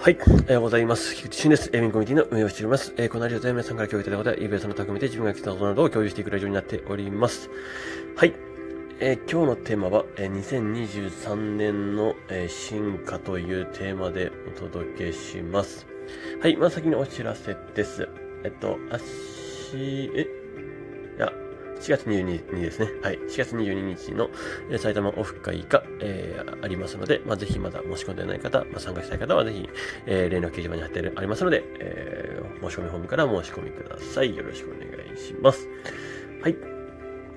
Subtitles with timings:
[0.00, 0.18] はい。
[0.24, 1.16] おはようございます。
[1.16, 1.70] 菊池俊です。
[1.72, 2.94] エミンコミュニティの運営をしております。
[2.96, 7.50] えー、このラジオで皆さんから共有いただいたことや、イベントの匠で自分が来たことなどを共有していくラジオになっております。
[8.14, 8.32] はい。
[9.00, 15.88] えー、今日のテーマは、えー、2023年の、えー、進化というテーマでお届けします。
[16.40, 16.56] はい。
[16.56, 18.08] まあ、先にお知らせです。
[18.44, 20.28] えっと、あし、え、
[21.80, 22.88] 4月22日ですね。
[23.02, 23.18] はい。
[23.18, 24.30] 4月22日の、
[24.78, 29.68] 埼玉オフ会が、えー、ありますので、まあ、ぜひまだ申し込んでない方、まあ、参加したい方はぜひ、
[30.06, 34.36] えー、連絡掲示板に貼ってありますので、えー、申し込みフォームから申し込みください。
[34.36, 35.68] よろしくお願いします。
[36.42, 36.56] はい。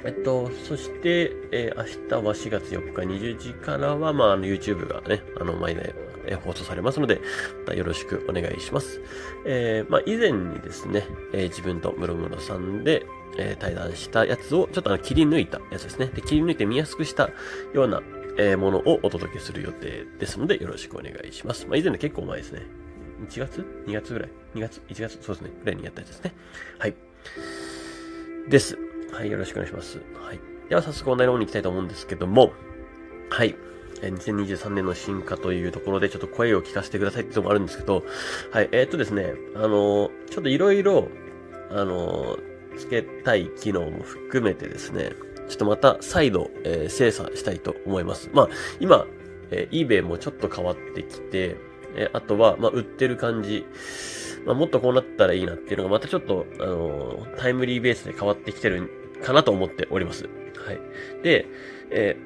[0.03, 5.93] えっと、そして、えー、明日は4月4日20時からは、まあ、あの、YouTube がね、あの、毎年、
[6.27, 7.21] え放送されますので、
[7.65, 9.01] またよろしくお願いします。
[9.45, 13.05] えー、まあ、以前にですね、えー、自分とムロムロさんで、
[13.37, 16.07] えー、対談したやつを、ちょっとあの切り抜いたやつですね。
[16.07, 17.29] で、切り抜いて見やすくした
[17.73, 18.01] ような、
[18.37, 21.65] えー、ものをお届けする予定ですので、よろしくお願いします。
[21.67, 22.61] まあ、以前の結構前ですね。
[23.27, 25.19] 1月 ?2 月ぐらい ?2 月 ?1 月？
[25.21, 25.51] そうですね。
[25.59, 26.33] ぐらいにやったやつですね。
[26.79, 26.95] はい。
[28.49, 28.77] です。
[29.11, 29.99] はい、よろしくお願いします。
[30.15, 30.39] はい。
[30.69, 32.53] では、早速本題の方に行きたいと思うんですけども、
[33.29, 33.55] はい。
[34.01, 38.03] 2023年の進化というところでちょっと声を聞かせてくださいってとこもあるんですけど、
[38.51, 41.07] はい、えー、っとですね、あのちょっといろいろ、
[41.69, 42.37] あの
[42.77, 45.11] 付けたい機能も含めてですね、
[45.49, 48.29] ちょっとまた再度、えー、精査したいと思います。
[48.33, 49.05] まあ、今、
[49.51, 51.57] えー、eBay もちょっと変わってきて、
[51.95, 53.65] えー、あとは、まあ、売ってる感じ、
[54.45, 58.89] まあ、もっとこうなったらいいなっていうのがまたちょっと、あのー、タイムリーベースで変わってきてる
[59.21, 60.29] かなと思っております。
[60.65, 60.79] はい。
[61.21, 61.45] で、
[61.91, 62.17] え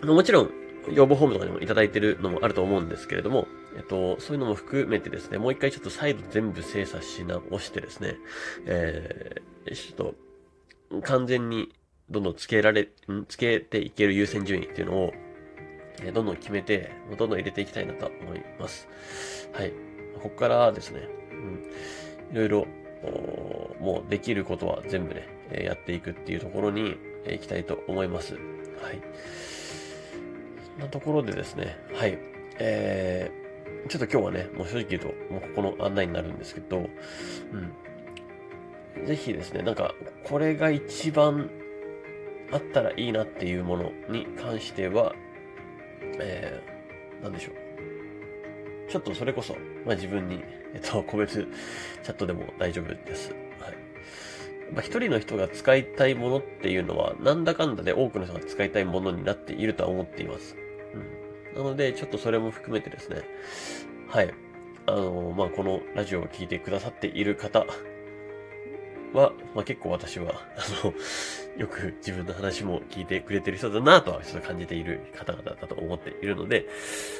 [0.00, 0.50] ー、もちろん、
[0.92, 8.16] 要望フォームとかにもいただいてるのもあると思うんですけれども、えっと、そういうのも含めてですね、もう一回ちょっと再度全部精査し直してですね、
[8.66, 10.12] えー、ちょっ
[10.92, 11.72] と、完全に
[12.10, 12.88] どんどんつけられ、
[13.28, 15.12] つけていける優先順位っていうのを、
[16.02, 18.88] えー、どんどん決めて、どんどん入れていきたいなと思います。
[19.52, 19.72] はい。
[20.14, 22.66] ここからですね、うん、いろいろ、
[23.80, 26.96] もうできることは全部ね、やっていくっていうところに
[27.26, 28.34] え行きたいと思います。
[28.34, 28.42] はい。
[30.72, 32.18] そんなところでですね、はい。
[32.58, 33.43] えー、
[33.88, 36.88] ちょっと今日はね、もう正直言うと、もうここの案内になるんですけど、
[38.98, 39.06] うん。
[39.06, 41.50] ぜひですね、なんか、これが一番
[42.50, 45.14] あったらいいなっていうものに関しては、
[46.18, 48.90] えー、なんでしょう。
[48.90, 50.40] ちょっとそれこそ、まあ自分に、
[50.74, 51.46] えっと、個別
[52.02, 53.34] チャットでも大丈夫です。
[53.60, 53.74] はい。
[54.72, 60.56] まあ一人の人が使いたいものっていうのは、なんだかんだで多くの人が使いたいものになっているとは思っています。
[61.54, 63.22] なので、ちょっとそれも含めてですね、
[64.08, 64.34] はい。
[64.86, 67.66] あのー、まあ、このラジオを聴いてくださっている方
[69.14, 70.92] は、まあ、結構私は、あの、
[71.56, 76.66] よく自分の話も聞いてくれてる人だなとはちょっと感じている方々だと思っているので、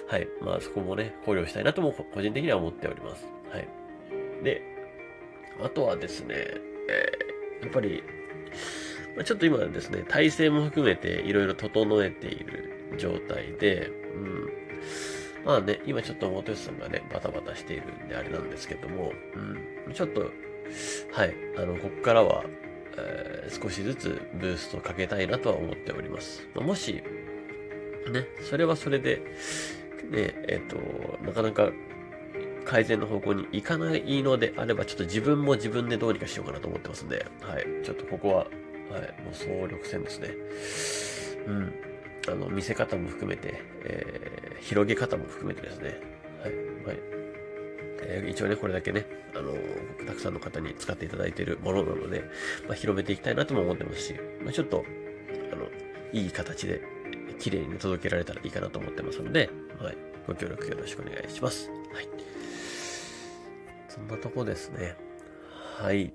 [0.09, 0.28] はい。
[0.43, 3.27] まあ、そこもね、考慮したいなとも個人的には思っております。
[3.51, 3.69] はい。
[4.43, 4.62] で、
[5.62, 8.03] あとはですね、えー、やっぱり、
[9.15, 14.53] まあ、ちょっと今ですね、体制も含めていろいろ整えている状態で、うん。
[15.44, 19.12] まあね、今ちょっと元吉さんがね、バタバタしているんであれなんですけども、
[19.87, 19.93] うん。
[19.93, 20.31] ちょっと、
[21.12, 22.44] はい、あの、こっからは、
[22.97, 26.49] えー、少しずつブーストをかけたいなとは思っております。
[26.54, 27.03] ま、もし、
[28.10, 29.16] ね、それはそれで、
[30.10, 31.72] ね、えっ、ー、と、なかなか
[32.65, 37.66] 改善の方向に行かないのであれば、ちょっと自分も自分でどうにかしようかなと思ってますんで、はい。
[37.84, 40.28] ちょっとここは、はい、もう総力戦ですね。
[41.47, 41.75] うん。
[42.28, 46.00] あの、見せ方も含めて、えー、広げ方も含めてですね。
[46.42, 46.54] はい。
[46.86, 46.98] はい。
[48.06, 49.52] えー、一応ね、これだけね、あの
[50.06, 52.24] たくさんの方に使っていただいているものなので、
[52.66, 54.84] まあ、広めていきたいなとも思ってますし、まあ、ちょっと、
[55.52, 55.66] あの、
[56.12, 56.82] いい形で、
[57.38, 59.96] 綺麗に届けられたらいいかなと思ってますので、はい。
[60.26, 61.68] ご協力よろしくお願いします。
[61.92, 62.08] はい。
[63.88, 64.96] そんなとこですね。
[65.76, 66.14] はい。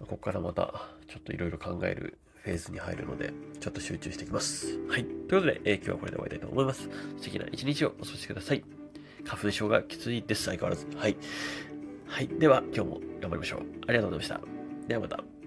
[0.00, 2.18] ここからまた、ちょっといろいろ考える
[2.48, 4.78] フェーズに入るので、ちょっと集中していきます。
[4.88, 5.04] はい。
[5.04, 6.88] ということで、えー、今日はこれで終わりたいと思います。
[7.18, 8.64] 素敵な一日をお過ごしください。
[9.24, 10.44] 花粉症がきついです。
[10.44, 10.86] 相変わらず。
[10.96, 11.16] はい。
[12.06, 12.28] はい。
[12.28, 13.60] では、今日も頑張りましょう。
[13.86, 14.40] ありがとうございました。
[14.88, 15.37] ではまた。